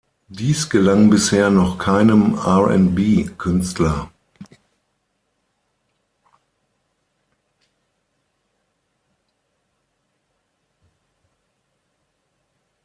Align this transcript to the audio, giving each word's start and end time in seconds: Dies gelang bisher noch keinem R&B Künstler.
Dies 0.29 0.67
gelang 0.71 1.11
bisher 1.11 1.51
noch 1.51 1.77
keinem 1.77 2.33
R&B 2.33 3.25
Künstler. 3.37 4.09